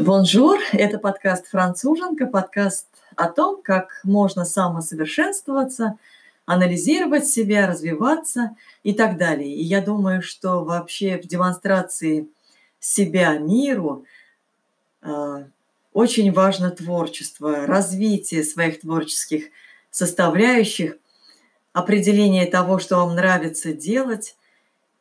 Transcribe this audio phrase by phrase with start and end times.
[0.00, 2.86] Bonjour, это подкаст «Француженка», подкаст
[3.16, 5.98] о том, как можно самосовершенствоваться,
[6.46, 9.54] анализировать себя, развиваться и так далее.
[9.54, 12.28] И я думаю, что вообще в демонстрации
[12.78, 14.06] себя миру
[15.02, 15.44] э,
[15.92, 19.50] очень важно творчество, развитие своих творческих
[19.90, 20.96] составляющих,
[21.74, 24.34] определение того, что вам нравится делать,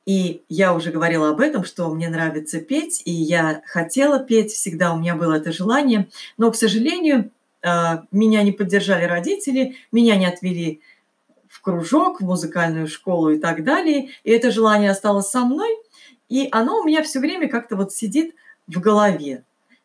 [0.10, 4.92] и я уже говорила об этом, что мне нравится петь, и я хотела петь, всегда
[4.92, 7.30] у меня было это желание, но, к сожалению,
[7.62, 10.82] а, меня не поддержали родители, меня не отвели
[11.48, 14.10] в кружок, в музыкальную школу и так далее.
[14.24, 15.70] И это желание осталось со мной,
[16.28, 18.34] и оно у меня все время как-то вот сидит
[18.66, 19.44] в голове.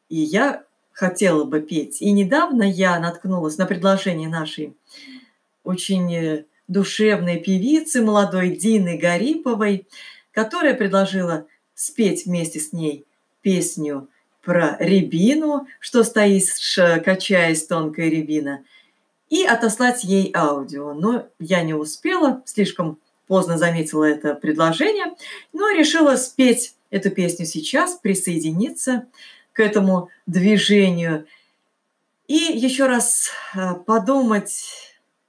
[0.08, 2.00] И я хотела бы петь.
[2.00, 4.74] И недавно я наткнулась на предложение нашей
[5.64, 9.86] очень э, душевной певицы, молодой Дины Гариповой,
[10.32, 13.04] которая предложила спеть вместе с ней
[13.42, 14.08] песню
[14.42, 18.64] про рябину, что стоишь, качаясь тонкая рябина,
[19.30, 20.92] и отослать ей аудио.
[20.92, 25.14] Но я не успела, слишком поздно заметила это предложение,
[25.52, 29.06] но решила спеть эту песню сейчас, присоединиться
[29.52, 31.26] к этому движению
[32.26, 34.64] и еще раз э, подумать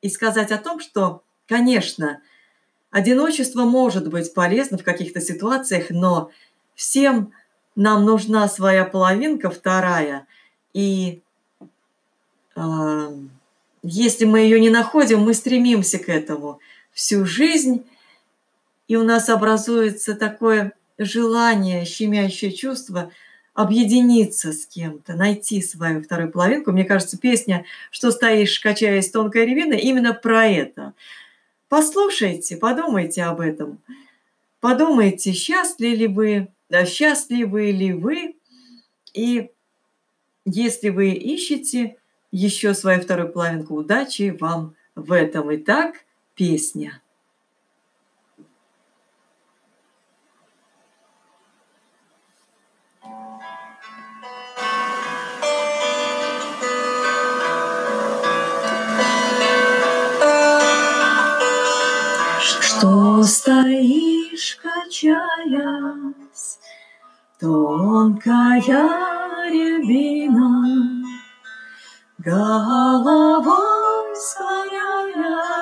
[0.02, 2.22] и сказать о том, что, конечно,
[2.96, 6.32] Одиночество может быть полезно в каких-то ситуациях, но
[6.76, 7.34] всем
[7.76, 10.28] нам нужна своя половинка, вторая.
[10.72, 11.22] И
[12.56, 13.08] э,
[13.84, 16.62] если мы ее не находим, мы стремимся к этому
[16.94, 17.84] всю жизнь,
[18.88, 23.12] и у нас образуется такое желание, щемящее чувство
[23.54, 26.72] объединиться с кем-то, найти свою вторую половинку.
[26.72, 30.94] Мне кажется, песня «Что стоишь, качаясь тонкая ревина» именно про это–
[31.70, 33.80] Послушайте, подумайте об этом.
[34.60, 38.36] Подумайте, счастливы ли вы, да, счастливы ли вы,
[39.14, 39.52] и
[40.46, 41.98] если вы ищете
[42.32, 45.54] еще свою вторую половинку, удачи вам в этом.
[45.56, 47.02] Итак, песня.
[62.86, 66.60] Что стоишь, качаясь,
[67.40, 68.62] тонкая
[69.50, 71.04] рябина,
[72.20, 75.58] головой склоняясь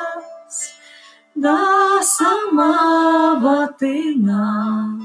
[1.33, 4.99] до самого тына,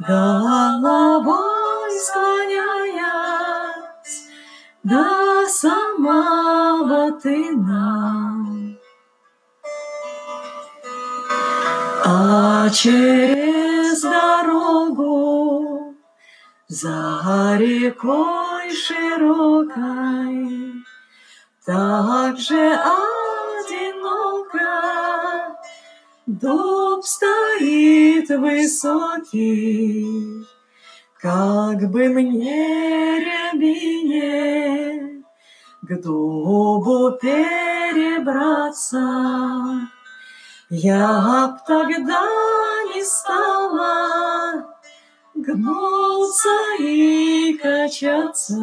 [0.00, 1.20] головой
[2.00, 3.46] склоняясь
[4.82, 8.65] до самого тына.
[12.38, 15.94] А через дорогу
[16.68, 20.44] за рекой широкой
[21.64, 22.78] так же
[23.64, 24.68] одиноко
[26.26, 30.04] дуб стоит высокий,
[31.18, 35.24] как бы мне рябине
[35.80, 39.00] к дубу перебраться.
[40.68, 42.26] Я б тогда
[42.92, 44.66] не стала
[45.32, 46.48] гнуться
[46.80, 48.56] и качаться.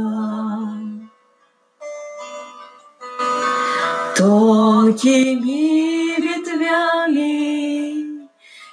[4.18, 8.28] Тонкими ветвями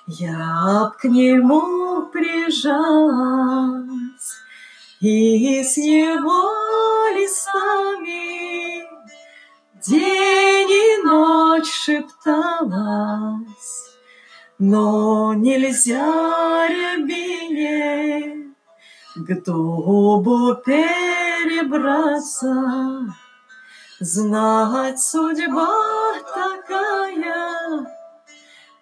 [0.08, 3.78] я б к нему прижалась
[5.00, 6.50] и с его
[7.14, 8.82] листами
[9.86, 10.49] день
[11.60, 13.42] ночь шепталась,
[14.58, 18.54] но нельзя рябине
[19.14, 21.74] к дубу перебраться.
[24.00, 27.86] Знать судьба такая,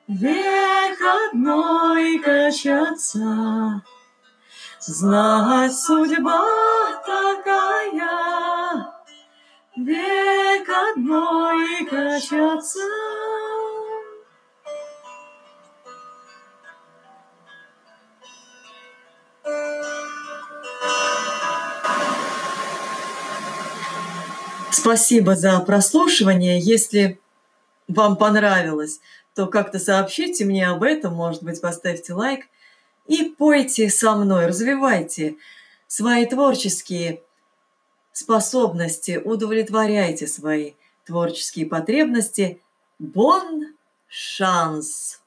[0.06, 1.00] век
[1.32, 3.82] одной качаться.
[4.78, 6.44] Знать судьба
[7.04, 8.57] такая,
[9.84, 12.80] век одной качаться.
[24.70, 26.58] Спасибо за прослушивание.
[26.58, 27.20] Если
[27.88, 29.00] вам понравилось,
[29.34, 32.46] то как-то сообщите мне об этом, может быть, поставьте лайк
[33.06, 35.36] и пойте со мной, развивайте
[35.86, 37.22] свои творческие
[38.18, 40.72] способности, удовлетворяйте свои
[41.06, 42.60] творческие потребности.
[42.98, 43.74] Бон
[44.06, 45.20] шанс!